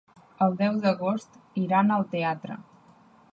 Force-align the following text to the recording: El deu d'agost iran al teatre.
El 0.45 0.55
deu 0.61 0.79
d'agost 0.85 1.37
iran 1.65 1.93
al 1.99 2.07
teatre. 2.15 2.59